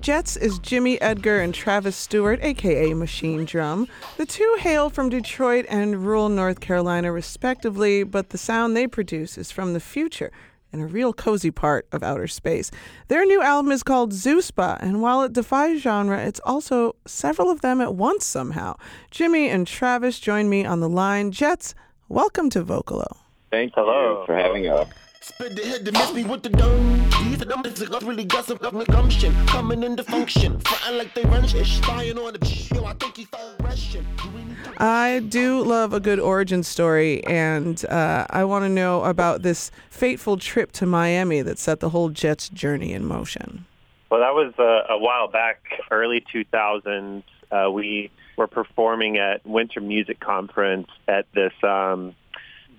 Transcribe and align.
Jets 0.00 0.34
is 0.34 0.58
Jimmy 0.60 0.98
Edgar 1.02 1.40
and 1.40 1.52
Travis 1.52 1.94
Stewart, 1.94 2.42
aka 2.42 2.92
Machinedrum. 2.92 3.86
The 4.16 4.24
two 4.24 4.56
hail 4.58 4.88
from 4.88 5.10
Detroit 5.10 5.66
and 5.68 6.06
rural 6.06 6.30
North 6.30 6.60
Carolina, 6.60 7.12
respectively, 7.12 8.02
but 8.02 8.30
the 8.30 8.38
sound 8.38 8.74
they 8.74 8.86
produce 8.86 9.36
is 9.36 9.50
from 9.50 9.74
the 9.74 9.80
future 9.80 10.32
and 10.72 10.80
a 10.80 10.86
real 10.86 11.12
cozy 11.12 11.50
part 11.50 11.86
of 11.92 12.02
outer 12.02 12.28
space. 12.28 12.70
Their 13.08 13.26
new 13.26 13.42
album 13.42 13.72
is 13.72 13.82
called 13.82 14.12
Zoospa, 14.12 14.78
and 14.80 15.02
while 15.02 15.22
it 15.22 15.34
defies 15.34 15.82
genre, 15.82 16.18
it's 16.18 16.40
also 16.44 16.96
several 17.06 17.50
of 17.50 17.60
them 17.60 17.82
at 17.82 17.94
once 17.94 18.24
somehow. 18.24 18.76
Jimmy 19.10 19.50
and 19.50 19.66
Travis 19.66 20.18
join 20.18 20.48
me 20.48 20.64
on 20.64 20.80
the 20.80 20.88
line. 20.88 21.30
Jets, 21.30 21.74
welcome 22.08 22.48
to 22.50 22.64
Vocalo. 22.64 23.18
Thank 23.50 23.74
Hello. 23.74 24.20
you 24.20 24.26
for 24.26 24.34
having 24.34 24.66
us. 24.66 24.88
Spit 25.22 25.54
the 25.54 25.62
head 25.62 25.84
to 25.84 25.92
miss 25.92 26.14
me 26.14 26.24
with 26.24 26.42
the 26.42 26.48
dome. 26.48 27.10
These 27.24 27.42
are 27.42 27.44
them 27.44 27.62
that 27.62 28.02
really 28.02 28.24
got 28.24 28.46
some 28.46 28.56
gumption. 28.56 29.34
Coming 29.46 29.82
into 29.82 30.02
function. 30.02 30.58
Frontin' 30.60 30.96
like 30.96 31.14
they 31.14 31.24
run 31.24 31.46
shit. 31.46 31.66
Spying 31.66 32.18
on 32.18 32.32
the 32.32 32.68
yo, 32.74 32.86
I 32.86 32.94
think 32.94 33.18
he 33.18 33.28
Russian. 33.60 34.06
I 34.78 35.20
do 35.28 35.62
love 35.62 35.92
a 35.92 36.00
good 36.00 36.20
origin 36.20 36.62
story, 36.62 37.22
and 37.26 37.84
uh, 37.84 38.26
I 38.30 38.44
want 38.44 38.64
to 38.64 38.70
know 38.70 39.04
about 39.04 39.42
this 39.42 39.70
fateful 39.90 40.38
trip 40.38 40.72
to 40.72 40.86
Miami 40.86 41.42
that 41.42 41.58
set 41.58 41.80
the 41.80 41.90
whole 41.90 42.08
Jets 42.08 42.48
journey 42.48 42.94
in 42.94 43.04
motion. 43.04 43.66
Well, 44.10 44.20
that 44.20 44.32
was 44.32 44.54
uh, 44.58 44.90
a 44.90 44.98
while 44.98 45.28
back, 45.28 45.60
early 45.90 46.24
2000s. 46.34 47.22
Uh, 47.52 47.70
we 47.70 48.10
were 48.38 48.46
performing 48.46 49.18
at 49.18 49.44
Winter 49.44 49.82
Music 49.82 50.18
Conference 50.18 50.88
at 51.06 51.26
this 51.34 51.52
um, 51.62 52.14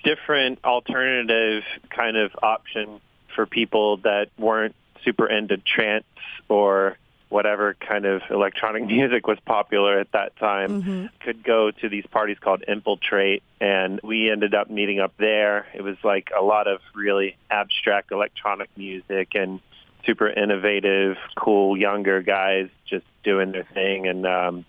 different 0.04 0.60
alternative 0.64 1.64
kind 1.90 2.18
of 2.18 2.32
option 2.42 3.02
for 3.36 3.46
people 3.46 3.98
that 3.98 4.30
weren't 4.38 4.76
super 5.04 5.28
into 5.28 5.58
trance 5.58 6.06
or 6.50 6.98
whatever 7.30 7.76
kind 7.76 8.06
of 8.06 8.22
electronic 8.30 8.86
music 8.88 9.26
was 9.26 9.40
popular 9.46 10.00
at 10.00 10.12
that 10.12 10.36
time 10.38 10.82
mm-hmm. 10.82 11.06
could 11.24 11.44
go 11.44 11.72
to 11.72 11.90
these 11.90 12.06
parties 12.08 12.38
called 12.40 12.64
Infiltrate 12.68 13.42
and 13.60 14.00
we 14.04 14.30
ended 14.30 14.54
up 14.54 14.70
meeting 14.70 15.00
up 15.00 15.14
there. 15.18 15.66
It 15.74 15.82
was 15.82 15.98
like 16.04 16.30
a 16.38 16.44
lot 16.44 16.68
of 16.68 16.82
really 16.94 17.38
abstract 17.50 18.12
electronic 18.12 18.70
music 18.76 19.30
and 19.34 19.62
super 20.06 20.30
innovative, 20.30 21.16
cool 21.38 21.78
younger 21.78 22.22
guys 22.22 22.68
just 22.86 23.06
doing 23.24 23.52
their 23.52 23.68
thing 23.74 24.08
and 24.08 24.26
um 24.26 24.66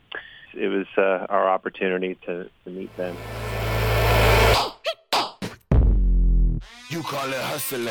it 0.54 0.68
was 0.68 0.86
uh, 0.98 1.26
our 1.30 1.48
opportunity 1.48 2.16
to, 2.26 2.50
to 2.64 2.70
meet 2.70 2.94
them. 2.98 3.16
You 7.02 7.08
call 7.08 7.32
it 7.32 7.40
hustling. 7.40 7.88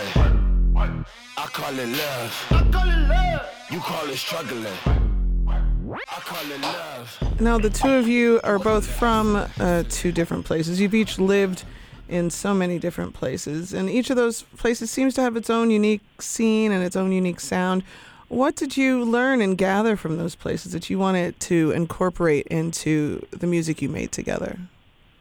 I 0.77 1.45
call 1.47 1.77
it 1.77 1.89
love. 1.89 2.45
I 2.49 2.71
call 2.71 2.89
it 2.89 3.09
love. 3.09 3.41
You 3.69 3.79
call 3.79 4.09
it 4.09 4.15
struggling. 4.15 4.65
I 4.87 6.19
call 6.21 6.49
it 6.49 6.61
love. 6.61 7.41
Now, 7.41 7.57
the 7.57 7.69
two 7.69 7.91
of 7.91 8.07
you 8.07 8.39
are 8.45 8.57
both 8.57 8.87
from 8.87 9.35
uh, 9.59 9.83
two 9.89 10.13
different 10.13 10.45
places. 10.45 10.79
You've 10.79 10.95
each 10.95 11.19
lived 11.19 11.65
in 12.07 12.29
so 12.29 12.53
many 12.53 12.79
different 12.79 13.13
places, 13.13 13.73
and 13.73 13.89
each 13.89 14.09
of 14.09 14.15
those 14.15 14.43
places 14.55 14.89
seems 14.89 15.13
to 15.15 15.21
have 15.21 15.35
its 15.35 15.49
own 15.49 15.71
unique 15.71 16.21
scene 16.21 16.71
and 16.71 16.81
its 16.81 16.95
own 16.95 17.11
unique 17.11 17.41
sound. 17.41 17.83
What 18.29 18.55
did 18.55 18.77
you 18.77 19.03
learn 19.03 19.41
and 19.41 19.57
gather 19.57 19.97
from 19.97 20.17
those 20.17 20.35
places 20.35 20.71
that 20.71 20.89
you 20.89 20.97
wanted 20.97 21.37
to 21.41 21.71
incorporate 21.71 22.47
into 22.47 23.27
the 23.31 23.45
music 23.45 23.81
you 23.81 23.89
made 23.89 24.13
together? 24.13 24.57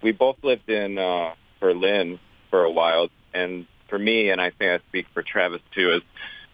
We 0.00 0.12
both 0.12 0.36
lived 0.44 0.70
in 0.70 0.96
uh, 0.96 1.34
Berlin 1.58 2.20
for 2.50 2.62
a 2.62 2.70
while, 2.70 3.08
and 3.34 3.66
for 3.90 3.98
me, 3.98 4.30
and 4.30 4.40
I 4.40 4.50
think 4.50 4.70
I 4.70 4.88
speak 4.88 5.06
for 5.12 5.22
Travis 5.22 5.60
too, 5.74 5.94
is 5.94 6.02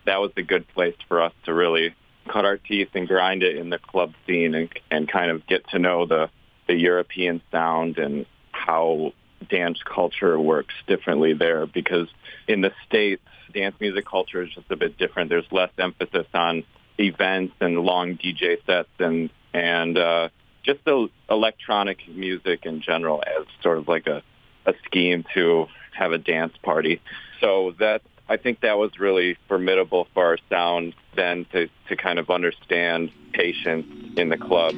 that 0.07 0.21
was 0.21 0.33
a 0.37 0.43
good 0.43 0.67
place 0.69 0.97
for 1.07 1.21
us 1.23 1.33
to 1.45 1.55
really 1.55 1.95
cut 2.29 2.45
our 2.45 2.57
teeth 2.57 2.89
and 2.95 3.07
grind 3.07 3.43
it 3.43 3.57
in 3.57 3.71
the 3.71 3.79
club 3.79 4.15
scene 4.27 4.55
and, 4.55 4.69
and 4.91 5.09
kind 5.09 5.31
of 5.31 5.47
get 5.47 5.69
to 5.69 5.79
know 5.79 6.07
the, 6.07 6.29
the 6.67 6.75
European 6.75 7.41
sound 7.53 7.99
and 7.99 8.27
how 8.51 9.13
dance 9.49 9.79
culture 9.85 10.39
works 10.41 10.75
differently 10.87 11.35
there 11.35 11.67
because 11.67 12.09
in 12.49 12.63
the 12.63 12.73
States, 12.87 13.23
dance 13.53 13.77
music 13.81 14.07
culture 14.07 14.43
is 14.43 14.51
just 14.53 14.71
a 14.71 14.77
bit 14.77 14.99
different. 14.99 15.31
There's 15.31 15.51
less 15.53 15.71
emphasis 15.79 16.27
on 16.35 16.65
events 16.99 17.55
and 17.61 17.79
long 17.81 18.17
DJ 18.17 18.65
sets 18.67 18.89
and, 18.99 19.31
and, 19.53 19.99
uh, 19.99 20.29
just 20.65 20.85
the 20.85 21.09
electronic 21.31 21.99
music 22.09 22.67
in 22.67 22.83
general 22.83 23.23
as 23.25 23.47
sort 23.63 23.79
of 23.79 23.87
like 23.87 24.09
a, 24.09 24.23
a 24.67 24.75
scheme 24.85 25.25
to 25.33 25.67
have 25.97 26.13
a 26.13 26.19
dance 26.19 26.55
party. 26.63 27.01
So 27.41 27.75
that 27.79 28.03
I 28.29 28.37
think 28.37 28.61
that 28.61 28.79
was 28.79 28.99
really 28.99 29.37
formidable 29.49 30.09
for 30.13 30.25
our 30.25 30.39
sound 30.51 30.95
then 31.15 31.47
to, 31.53 31.69
to 31.89 31.97
kind 31.97 32.19
of 32.19 32.31
understand 32.31 33.11
patience 33.33 33.87
in 34.17 34.29
the 34.29 34.37
club. 34.37 34.75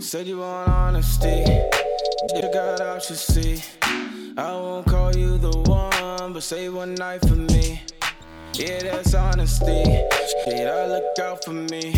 Said 0.00 0.26
you 0.26 0.38
want 0.38 0.68
honesty, 0.68 1.44
you 2.34 2.42
got 2.52 2.80
options, 2.80 3.20
see. 3.20 3.62
I 4.36 4.52
won't 4.52 4.86
call 4.86 5.14
you 5.16 5.38
the 5.38 5.56
one, 5.70 6.32
but 6.32 6.42
say 6.42 6.68
one 6.68 6.94
night 6.94 7.20
for 7.26 7.36
me. 7.36 7.80
Yeah, 8.54 8.82
that's 8.82 9.14
honesty. 9.14 9.84
Look 10.46 11.18
out 11.18 11.44
for 11.44 11.52
me. 11.52 11.94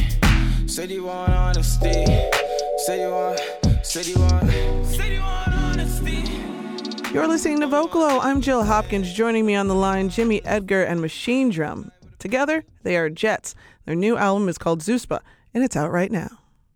Said 0.66 0.90
you 0.90 1.04
want 1.04 1.32
honesty. 1.32 2.04
Said 2.78 3.00
you 3.00 3.10
want, 3.10 3.40
said 3.82 4.06
you 4.06 4.18
want, 4.18 4.50
said 4.86 5.12
you 5.12 5.20
want 5.20 5.48
honesty. 5.48 6.35
You're 7.12 7.28
listening 7.28 7.60
to 7.60 7.68
Vocalo. 7.68 8.18
I'm 8.22 8.40
Jill 8.40 8.64
Hopkins. 8.64 9.12
Joining 9.12 9.46
me 9.46 9.54
on 9.54 9.68
the 9.68 9.74
line, 9.74 10.08
Jimmy 10.08 10.44
Edgar 10.44 10.82
and 10.82 11.00
Machinedrum. 11.00 11.90
Together, 12.18 12.64
they 12.82 12.96
are 12.96 13.08
Jets. 13.08 13.54
Their 13.84 13.94
new 13.94 14.16
album 14.16 14.48
is 14.48 14.58
called 14.58 14.80
Zoospa, 14.80 15.20
and 15.54 15.62
it's 15.62 15.76
out 15.76 15.92
right 15.92 16.10
now. 16.10 16.28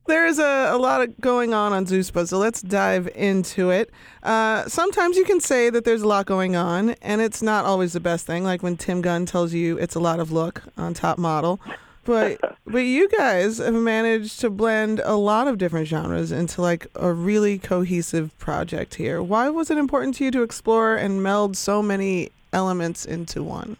There 0.07 0.27
is 0.27 0.39
a, 0.39 0.71
a 0.73 0.79
lot 0.79 1.03
of 1.03 1.21
going 1.21 1.53
on 1.53 1.73
on 1.73 1.85
Zoospa, 1.85 2.27
so 2.27 2.39
let's 2.39 2.63
dive 2.63 3.09
into 3.15 3.71
it. 3.71 3.91
Uh, 4.23 4.67
sometimes 4.67 5.17
you 5.17 5.25
can 5.25 5.41
say 5.41 5.69
that 5.69 5.85
there's 5.85 6.03
a 6.03 6.09
lot 6.09 6.27
going 6.27 6.57
on, 6.57 6.91
and 7.03 7.21
it's 7.21 7.43
not 7.43 7.65
always 7.65 7.93
the 7.93 8.01
best 8.01 8.27
thing, 8.27 8.45
like 8.45 8.63
when 8.63 8.77
Tim 8.77 9.03
Gunn 9.03 9.27
tells 9.27 9.53
you 9.53 9.79
it's 9.79 9.95
a 9.95 10.01
lot 10.01 10.21
of 10.21 10.33
look 10.33 10.63
on 10.77 10.95
Top 10.95 11.19
Model. 11.19 11.61
But 12.05 12.41
but 12.67 12.79
you 12.79 13.09
guys 13.09 13.59
have 13.59 13.75
managed 13.75 14.41
to 14.41 14.51
blend 14.51 15.01
a 15.05 15.17
lot 15.17 15.49
of 15.49 15.59
different 15.59 15.87
genres 15.87 16.33
into 16.33 16.63
like 16.63 16.87
a 16.95 17.13
really 17.13 17.59
cohesive 17.59 18.37
project 18.39 18.95
here. 18.95 19.23
Why 19.23 19.51
was 19.51 19.71
it 19.71 19.79
important 19.79 20.17
to 20.17 20.25
you 20.25 20.31
to 20.31 20.43
explore 20.43 20.97
and 20.97 21.23
meld 21.23 21.57
so 21.57 21.83
many 21.83 22.31
elements 22.53 23.05
into 23.05 23.43
one? 23.43 23.77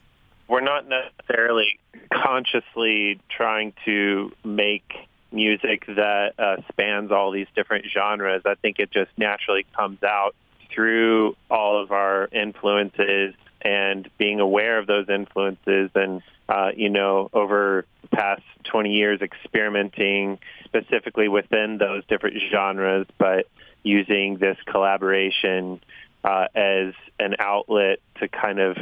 We're 0.49 0.61
not 0.61 0.87
necessarily 0.89 1.79
consciously 2.13 3.21
trying 3.31 3.73
to 3.85 4.33
make 4.45 4.93
music 5.33 5.87
that 5.87 6.35
uh, 6.39 6.57
spans 6.69 7.13
all 7.13 7.31
these 7.31 7.47
different 7.55 7.87
genres. 7.87 8.43
I 8.45 8.55
think 8.57 8.79
it 8.79 8.91
just 8.91 9.11
naturally 9.17 9.65
comes 9.77 10.03
out 10.03 10.35
through 10.75 11.37
all 11.51 11.81
of 11.83 11.93
our 11.93 12.29
influences 12.33 13.35
and 13.63 14.09
being 14.19 14.41
aware 14.41 14.79
of 14.79 14.87
those 14.87 15.09
influences 15.09 15.91
and 15.95 16.23
uh, 16.49 16.71
you 16.75 16.89
know 16.89 17.29
over 17.33 17.85
past 18.13 18.43
20 18.65 18.93
years 18.93 19.21
experimenting 19.21 20.39
specifically 20.65 21.29
within 21.29 21.79
those 21.79 22.05
different 22.07 22.37
genres 22.51 23.07
but 23.19 23.47
using 23.83 24.37
this 24.39 24.57
collaboration 24.67 25.81
uh, 26.25 26.47
as 26.55 26.93
an 27.19 27.37
outlet 27.39 27.99
to 28.19 28.29
kind 28.29 28.61
of 28.61 28.77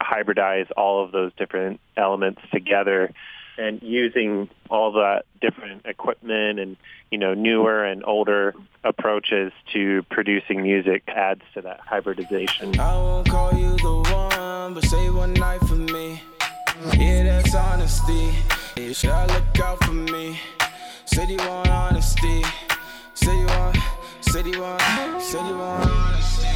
hybridize 0.00 0.70
all 0.76 1.04
of 1.04 1.12
those 1.12 1.32
different 1.36 1.80
elements 1.96 2.40
together 2.52 3.12
and 3.58 3.82
using 3.82 4.48
all 4.68 4.92
that 4.92 5.24
different 5.40 5.86
equipment 5.86 6.58
and 6.58 6.76
you 7.10 7.18
know 7.18 7.34
newer 7.34 7.84
and 7.84 8.04
older 8.04 8.54
approaches 8.84 9.52
to 9.72 10.02
producing 10.10 10.62
music 10.62 11.02
adds 11.08 11.42
to 11.54 11.62
that 11.62 11.80
hybridization. 11.80 12.72
You. 16.84 16.90
Yeah, 16.98 17.22
that's 17.24 17.54
honesty. 17.54 18.34
Yeah, 18.76 18.92
should 18.92 19.30
look 19.30 19.60
out 19.60 19.82
for 19.84 19.92
me? 19.92 20.38
Said 21.06 21.30
you 21.30 21.36
want 21.38 21.68
honesty. 21.68 22.42
Say 23.14 23.38
you 23.38 23.46
want, 23.46 23.78
said 24.20 24.46
you 24.46 24.60
want, 24.60 24.82
said 25.22 25.48
you 25.48 25.56
want 25.56 25.90
honesty. 25.90 26.46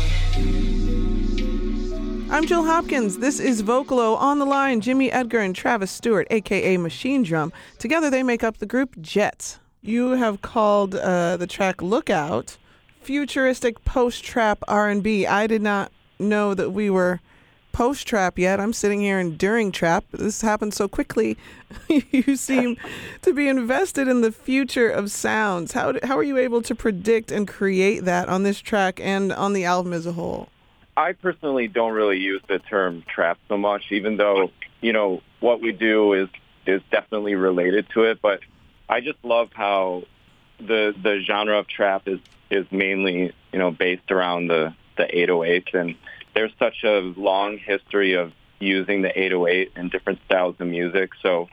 I'm 2.30 2.46
Jill 2.46 2.64
Hopkins. 2.64 3.18
This 3.18 3.40
is 3.40 3.62
Vocalo 3.62 4.16
on 4.16 4.38
the 4.38 4.44
line. 4.44 4.80
Jimmy 4.80 5.10
Edgar 5.10 5.40
and 5.40 5.56
Travis 5.56 5.90
Stewart, 5.90 6.26
aka 6.30 6.76
Machinedrum. 6.76 7.50
Together 7.78 8.10
they 8.10 8.22
make 8.22 8.44
up 8.44 8.58
the 8.58 8.66
group 8.66 9.00
Jets. 9.00 9.58
You 9.80 10.10
have 10.10 10.42
called 10.42 10.94
uh, 10.94 11.38
the 11.38 11.46
track 11.46 11.80
"Lookout" 11.80 12.58
futuristic 13.00 13.82
post-trap 13.86 14.58
R&B. 14.68 15.26
I 15.26 15.46
did 15.46 15.62
not 15.62 15.90
know 16.18 16.52
that 16.52 16.70
we 16.70 16.90
were 16.90 17.20
post-trap 17.72 18.38
yet. 18.38 18.60
I'm 18.60 18.72
sitting 18.72 19.00
here 19.00 19.18
in 19.18 19.36
during 19.36 19.72
trap. 19.72 20.04
This 20.12 20.42
happened 20.42 20.74
so 20.74 20.88
quickly. 20.88 21.36
you 21.88 22.36
seem 22.36 22.76
to 23.22 23.32
be 23.32 23.48
invested 23.48 24.08
in 24.08 24.20
the 24.20 24.32
future 24.32 24.88
of 24.88 25.10
sounds. 25.10 25.72
How 25.72 25.94
how 26.02 26.18
are 26.18 26.22
you 26.22 26.36
able 26.38 26.62
to 26.62 26.74
predict 26.74 27.30
and 27.30 27.46
create 27.46 28.04
that 28.04 28.28
on 28.28 28.42
this 28.42 28.60
track 28.60 29.00
and 29.00 29.32
on 29.32 29.52
the 29.52 29.64
album 29.64 29.92
as 29.92 30.06
a 30.06 30.12
whole? 30.12 30.48
I 30.96 31.12
personally 31.12 31.68
don't 31.68 31.92
really 31.92 32.18
use 32.18 32.42
the 32.48 32.58
term 32.58 33.04
trap 33.08 33.38
so 33.48 33.56
much, 33.56 33.84
even 33.90 34.16
though, 34.16 34.50
you 34.80 34.92
know, 34.92 35.22
what 35.40 35.60
we 35.60 35.72
do 35.72 36.12
is 36.12 36.28
is 36.66 36.82
definitely 36.90 37.34
related 37.34 37.86
to 37.94 38.04
it. 38.04 38.20
But 38.20 38.40
I 38.88 39.00
just 39.00 39.18
love 39.24 39.50
how 39.52 40.04
the 40.58 40.94
the 41.02 41.22
genre 41.26 41.58
of 41.58 41.68
trap 41.68 42.06
is 42.06 42.20
is 42.50 42.66
mainly 42.70 43.32
you 43.52 43.58
know 43.58 43.70
based 43.70 44.10
around 44.10 44.48
the 44.48 44.74
the 44.96 45.18
808 45.18 45.68
and 45.74 45.94
there's 46.40 46.52
such 46.58 46.84
a 46.84 47.00
long 47.20 47.58
history 47.58 48.14
of 48.14 48.32
using 48.60 49.02
the 49.02 49.08
808 49.08 49.72
in 49.76 49.90
different 49.90 50.20
styles 50.24 50.56
of 50.58 50.68
music. 50.68 51.10
So, 51.22 51.48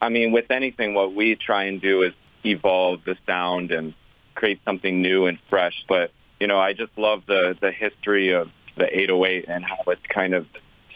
I 0.00 0.10
mean, 0.10 0.30
with 0.30 0.48
anything, 0.52 0.94
what 0.94 1.12
we 1.12 1.34
try 1.34 1.64
and 1.64 1.80
do 1.80 2.02
is 2.02 2.12
evolve 2.44 3.00
the 3.04 3.16
sound 3.26 3.72
and 3.72 3.94
create 4.36 4.60
something 4.64 5.02
new 5.02 5.26
and 5.26 5.38
fresh. 5.50 5.74
But 5.88 6.12
you 6.38 6.46
know, 6.46 6.58
I 6.60 6.72
just 6.72 6.96
love 6.96 7.24
the 7.26 7.56
the 7.60 7.72
history 7.72 8.32
of 8.32 8.48
the 8.76 8.86
808 8.96 9.46
and 9.48 9.64
how 9.64 9.82
it's 9.88 10.06
kind 10.08 10.34
of 10.34 10.46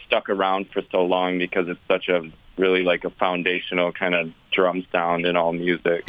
stuck 0.07 0.29
around 0.29 0.69
for 0.71 0.81
so 0.89 1.03
long 1.03 1.37
because 1.37 1.67
it's 1.67 1.85
such 1.89 2.07
a 2.07 2.21
really 2.57 2.83
like 2.83 3.03
a 3.03 3.09
foundational 3.09 3.91
kind 3.91 4.15
of 4.15 4.31
drum 4.53 4.85
sound 4.89 5.25
in 5.25 5.35
all 5.35 5.51
music. 5.51 6.07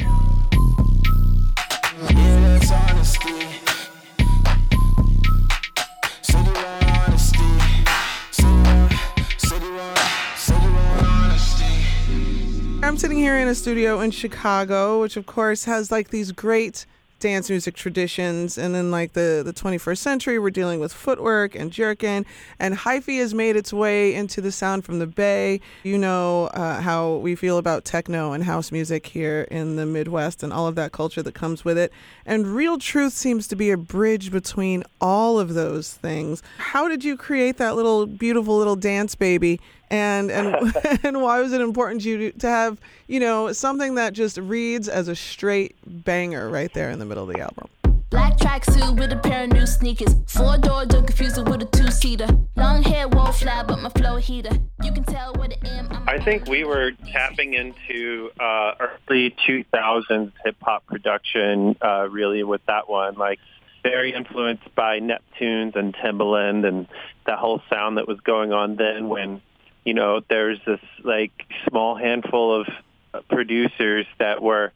I'm 12.93 12.99
sitting 12.99 13.17
here 13.17 13.39
in 13.39 13.47
a 13.47 13.55
studio 13.55 14.01
in 14.01 14.11
Chicago, 14.11 15.01
which 15.01 15.17
of 15.17 15.25
course 15.25 15.63
has 15.63 15.91
like 15.91 16.09
these 16.09 16.31
great 16.31 16.85
dance 17.17 17.49
music 17.49 17.73
traditions. 17.73 18.55
And 18.55 18.75
in 18.75 18.91
like 18.91 19.13
the, 19.13 19.41
the 19.43 19.51
21st 19.51 19.97
century, 19.97 20.37
we're 20.37 20.51
dealing 20.51 20.79
with 20.79 20.93
footwork 20.93 21.55
and 21.55 21.71
jerkin. 21.71 22.23
And 22.59 22.75
hyphy 22.75 23.17
has 23.17 23.33
made 23.33 23.55
its 23.55 23.73
way 23.73 24.13
into 24.13 24.41
the 24.41 24.51
sound 24.51 24.85
from 24.85 24.99
the 24.99 25.07
Bay. 25.07 25.59
You 25.81 25.97
know 25.97 26.51
uh, 26.53 26.81
how 26.81 27.15
we 27.15 27.33
feel 27.33 27.57
about 27.57 27.83
techno 27.83 28.31
and 28.31 28.43
house 28.43 28.71
music 28.71 29.07
here 29.07 29.47
in 29.49 29.75
the 29.75 29.87
Midwest 29.87 30.43
and 30.43 30.53
all 30.53 30.67
of 30.67 30.75
that 30.75 30.91
culture 30.91 31.23
that 31.23 31.33
comes 31.33 31.65
with 31.65 31.79
it. 31.79 31.91
And 32.27 32.45
Real 32.45 32.77
Truth 32.77 33.13
seems 33.13 33.47
to 33.47 33.55
be 33.55 33.71
a 33.71 33.77
bridge 33.77 34.31
between 34.31 34.83
all 35.01 35.39
of 35.39 35.55
those 35.55 35.91
things. 35.95 36.43
How 36.59 36.87
did 36.87 37.03
you 37.03 37.17
create 37.17 37.57
that 37.57 37.75
little 37.75 38.05
beautiful 38.05 38.55
little 38.55 38.75
dance 38.75 39.15
baby 39.15 39.59
and 39.93 40.31
and 40.31 40.75
and 41.03 41.21
why 41.21 41.39
was 41.39 41.53
it 41.53 41.61
important 41.61 42.01
to 42.01 42.09
you 42.09 42.31
to 42.31 42.47
have 42.47 42.79
you 43.07 43.19
know 43.19 43.53
something 43.53 43.95
that 43.95 44.13
just 44.13 44.37
reads 44.37 44.89
as 44.89 45.07
a 45.07 45.15
straight 45.15 45.75
banger 45.85 46.49
right 46.49 46.73
there 46.73 46.89
in 46.89 46.99
the 46.99 47.05
middle 47.05 47.29
of 47.29 47.33
the 47.33 47.41
album 47.41 47.69
Black 48.09 48.37
tracksuit 48.37 48.99
with 48.99 49.11
a 49.11 49.15
pair 49.15 49.45
of 49.45 49.53
new 49.53 49.65
sneakers. 49.65 50.13
Four 50.27 50.59
door, 50.59 50.85
don't 50.85 51.07
confuse 51.07 51.35
it 51.35 51.49
with 51.49 51.63
a 51.63 51.65
two 51.65 51.89
seater. 51.89 52.27
Long 52.55 52.83
hair 52.83 53.07
won't 53.07 53.33
fly, 53.33 53.63
but 53.63 53.79
my 53.81 53.89
flow 53.89 54.17
heater. 54.17 54.51
You 54.83 54.91
can 54.91 55.03
tell 55.03 55.33
what 55.33 55.51
I 55.51 55.67
am. 55.67 55.91
I'm 55.91 56.07
I 56.07 56.23
think 56.23 56.47
we 56.47 56.63
were 56.63 56.91
tapping 57.11 57.55
into 57.55 58.29
uh, 58.39 58.73
early 58.79 59.35
2000s 59.47 60.31
hip 60.45 60.55
hop 60.61 60.85
production 60.85 61.75
uh, 61.81 62.07
really 62.07 62.43
with 62.43 62.61
that 62.67 62.87
one. 62.87 63.15
Like 63.15 63.39
very 63.81 64.13
influenced 64.13 64.75
by 64.75 64.99
Neptunes 64.99 65.75
and 65.75 65.95
Timbaland 65.95 66.67
and 66.67 66.87
that 67.25 67.39
whole 67.39 67.63
sound 67.67 67.97
that 67.97 68.07
was 68.07 68.19
going 68.19 68.53
on 68.53 68.75
then 68.75 69.09
when 69.09 69.41
you 69.85 69.93
know, 69.93 70.21
there's 70.29 70.59
this 70.65 70.79
like 71.03 71.31
small 71.67 71.95
handful 71.95 72.61
of 72.61 72.67
uh, 73.13 73.21
producers 73.29 74.05
that 74.19 74.41
were 74.41 74.71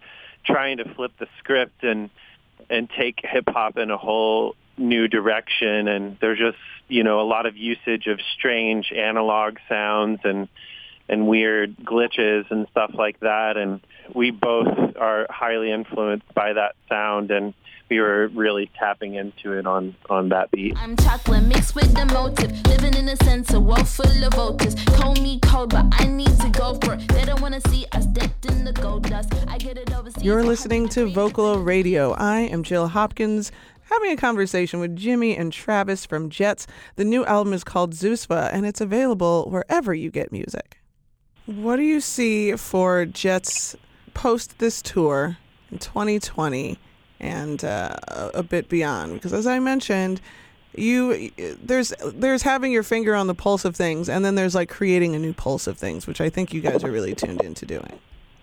trying 0.45 0.77
to 0.77 0.93
flip 0.95 1.11
the 1.19 1.27
script 1.39 1.83
and 1.83 2.09
and 2.69 2.89
take 2.97 3.19
hip 3.23 3.45
hop 3.47 3.77
in 3.77 3.91
a 3.91 3.97
whole 3.97 4.55
new 4.77 5.07
direction 5.07 5.87
and 5.87 6.17
there's 6.19 6.37
just, 6.37 6.57
you 6.87 7.03
know, 7.03 7.21
a 7.21 7.27
lot 7.27 7.45
of 7.45 7.55
usage 7.55 8.07
of 8.07 8.19
strange 8.37 8.91
analog 8.91 9.57
sounds 9.69 10.19
and 10.23 10.47
and 11.09 11.27
weird 11.27 11.77
glitches 11.77 12.49
and 12.51 12.67
stuff 12.71 12.91
like 12.93 13.19
that 13.21 13.55
and 13.55 13.79
we 14.13 14.31
both 14.31 14.67
are 14.97 15.25
highly 15.29 15.71
influenced 15.71 16.33
by 16.33 16.53
that 16.53 16.75
sound 16.89 17.31
and 17.31 17.53
we 17.89 17.99
were 17.99 18.27
really 18.29 18.69
tapping 18.77 19.15
into 19.15 19.53
it 19.53 19.65
on 19.65 19.95
on 20.09 20.29
that 20.29 20.51
beat. 20.51 20.77
I'm 20.77 20.95
chocolate 20.97 21.43
mixed 21.43 21.75
with 21.75 21.93
the 21.93 22.05
motive, 22.05 22.51
living 22.67 22.93
in 22.95 23.09
a 23.09 23.15
sense 23.17 23.53
of 23.53 23.63
world 23.63 23.87
full 23.87 24.23
of 24.23 24.33
voters. 24.33 24.75
Call 24.97 25.15
me 25.15 25.39
cold, 25.41 25.69
but 25.69 25.85
I 25.91 26.05
need 26.07 26.39
to 26.39 26.49
go 26.49 26.75
for 26.83 26.95
it. 26.95 27.07
They 27.09 27.25
don't 27.25 27.41
want 27.41 27.61
to 27.61 27.69
see 27.69 27.85
us 27.93 28.05
decked 28.07 28.45
in 28.45 28.65
the 28.65 28.73
gold 28.73 29.09
dust. 29.09 29.33
I 29.47 29.57
get 29.57 29.77
it 29.77 29.93
overseas. 29.93 30.23
You're 30.23 30.43
listening 30.43 30.89
to 30.89 31.09
Vocalo 31.09 31.63
Radio. 31.63 32.11
I 32.13 32.41
am 32.41 32.63
Jill 32.63 32.87
Hopkins. 32.87 33.51
Having 33.89 34.11
a 34.11 34.17
conversation 34.17 34.81
with 34.81 34.97
Jimmy 34.97 35.37
and 35.37 35.53
Travis 35.53 36.05
from 36.05 36.29
Jets. 36.29 36.67
The 36.97 37.05
new 37.05 37.23
album 37.25 37.53
is 37.53 37.63
called 37.63 37.93
Zoospa 37.93 38.49
and 38.51 38.65
it's 38.65 38.81
available 38.81 39.47
wherever 39.49 39.93
you 39.93 40.11
get 40.11 40.31
music. 40.33 40.79
What 41.45 41.77
do 41.77 41.83
you 41.83 42.01
see 42.01 42.57
for 42.57 43.05
Jets 43.05 43.77
post 44.13 44.59
this 44.59 44.81
tour 44.81 45.37
in 45.71 45.77
2020? 45.77 46.77
And 47.19 47.63
uh, 47.63 47.95
a 48.33 48.43
bit 48.43 48.69
beyond. 48.69 49.13
Because 49.13 49.33
as 49.33 49.47
I 49.47 49.59
mentioned, 49.59 50.21
you 50.75 51.31
there's 51.61 51.93
there's 52.13 52.43
having 52.43 52.71
your 52.71 52.83
finger 52.83 53.15
on 53.15 53.27
the 53.27 53.35
pulse 53.35 53.65
of 53.65 53.75
things, 53.75 54.09
and 54.09 54.23
then 54.23 54.35
there's 54.35 54.55
like 54.55 54.69
creating 54.69 55.15
a 55.15 55.19
new 55.19 55.33
pulse 55.33 55.67
of 55.67 55.77
things, 55.77 56.07
which 56.07 56.21
I 56.21 56.29
think 56.29 56.53
you 56.53 56.61
guys 56.61 56.83
are 56.83 56.91
really 56.91 57.15
tuned 57.15 57.41
into 57.41 57.65
doing. 57.65 57.99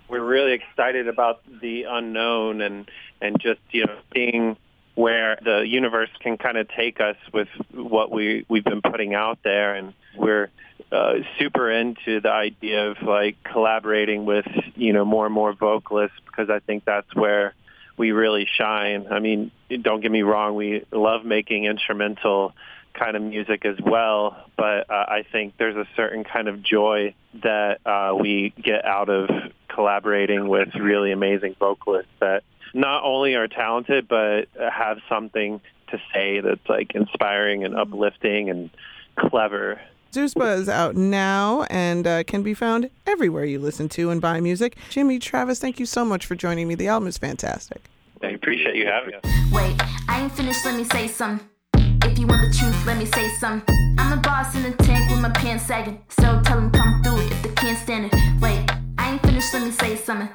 We're 0.09 0.25
really 0.25 0.53
excited 0.53 1.09
about 1.09 1.41
the 1.61 1.85
unknown 1.85 2.61
and 2.61 2.91
and 3.21 3.41
just 3.41 3.61
you 3.71 3.87
know 3.87 3.97
seeing 4.13 4.57
where 4.95 5.39
the 5.43 5.67
universe 5.67 6.11
can 6.21 6.39
kind 6.39 6.57
of 6.57 6.69
take 6.69 7.01
us 7.01 7.17
with 7.33 7.49
what 7.73 8.11
we 8.11 8.45
we've 8.49 8.65
been 8.65 8.83
putting 8.83 9.15
out 9.15 9.39
there, 9.43 9.75
and 9.75 9.93
we're 10.17 10.51
uh, 10.93 11.15
super 11.39 11.71
into 11.71 12.21
the 12.21 12.31
idea 12.31 12.91
of 12.91 13.03
like 13.03 13.37
collaborating 13.45 14.25
with 14.25 14.47
you 14.77 14.93
know 14.93 15.05
more 15.05 15.27
and 15.27 15.35
more 15.35 15.53
vocalists 15.53 16.17
because 16.27 16.51
I 16.51 16.61
think 16.61 16.85
that's 16.85 17.15
where 17.15 17.55
we 17.97 18.13
really 18.13 18.47
shine. 18.57 19.07
I 19.11 19.21
mean, 19.21 19.51
don't 19.83 20.01
get 20.01 20.11
me 20.11 20.23
wrong, 20.23 20.55
we 20.55 20.85
love 20.93 21.25
making 21.25 21.65
instrumental 21.65 22.55
kind 22.93 23.17
of 23.17 23.23
music 23.23 23.65
as 23.65 23.77
well, 23.81 24.37
but 24.57 24.89
uh, 24.89 25.05
I 25.09 25.25
think 25.31 25.55
there's 25.59 25.77
a 25.77 25.87
certain 25.97 26.23
kind 26.25 26.49
of 26.49 26.63
joy 26.63 27.15
that 27.43 27.81
uh, 27.85 28.15
we 28.19 28.55
get 28.63 28.85
out 28.85 29.09
of 29.09 29.29
collaborating 29.69 30.49
with 30.49 30.75
really 30.77 31.11
amazing 31.11 31.57
vocalists 31.59 32.13
that 32.21 32.45
not 32.73 33.03
only 33.05 33.35
are 33.35 33.49
talented 33.49 34.07
but 34.09 34.49
have 34.57 34.99
something 35.09 35.61
to 35.89 36.01
say 36.13 36.41
that's 36.41 36.69
like 36.69 36.95
inspiring 36.95 37.65
and 37.65 37.77
uplifting 37.77 38.51
and 38.51 38.71
clever. 39.17 39.81
Zoospa 40.15 40.57
is 40.57 40.69
out 40.69 40.95
now 40.95 41.65
and 41.65 42.07
uh, 42.07 42.23
can 42.23 42.45
be 42.45 42.55
found 42.55 42.89
everywhere 43.05 43.45
you 43.45 43.59
listen 43.59 43.89
to 43.91 44.11
and 44.11 44.21
buy 44.21 44.39
music. 44.41 44.77
Jimmy 44.89 45.19
Travis, 45.19 45.59
thank 45.59 45.81
you 45.81 45.87
so 45.87 46.05
much 46.05 46.25
for 46.25 46.37
joining 46.37 46.69
me. 46.69 46.77
The 46.77 46.87
album 46.87 47.09
is 47.09 47.19
fantastic. 47.19 47.83
I 48.23 48.29
appreciate 48.29 48.77
you 48.77 48.87
having 48.87 49.15
us. 49.15 49.25
Wait, 49.53 49.77
I 50.09 50.23
ain't 50.23 50.33
finished, 50.33 50.65
let 50.65 50.77
me 50.77 50.85
say 50.85 51.09
some. 51.09 51.41
If 51.75 52.17
you 52.17 52.29
want 52.29 52.49
the 52.49 52.57
truth, 52.57 52.87
let 52.87 52.97
me 52.97 53.07
say 53.07 53.29
some. 53.41 53.65
I'm 53.99 54.17
a 54.17 54.21
boss 54.21 54.55
in 54.55 54.63
the 54.63 54.71
tank 54.85 55.11
with 55.11 55.21
my 55.21 55.31
pants 55.31 55.67
sagging. 55.67 56.01
So 56.11 56.41
tell 56.45 56.61
them 56.61 56.71
come 56.71 57.03
through 57.03 57.19
it 57.19 57.33
if 57.33 57.43
they 57.43 57.53
can't 57.55 57.79
stand 57.79 58.07
it. 58.13 58.41
Wait, 58.41 58.71
I 58.99 59.13
ain't 59.13 59.23
finished, 59.23 59.53
let 59.53 59.65
me 59.65 59.73
say 59.73 59.97
something. 59.97 60.29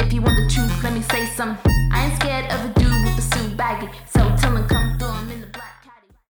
If 0.00 0.12
you 0.12 0.20
want 0.20 0.36
the 0.36 0.52
truth, 0.52 0.82
let 0.82 0.94
me 0.94 1.02
say 1.02 1.26
some. 1.26 1.56
I 1.92 2.06
ain't 2.06 2.20
scared 2.20 2.50
of 2.50 2.64
a 2.64 2.80
dude 2.80 3.04
with 3.04 3.18
a 3.18 3.22
suit 3.22 3.56
baggy. 3.56 3.88
So 4.06 4.20
tell 4.36 4.52
them 4.52 4.66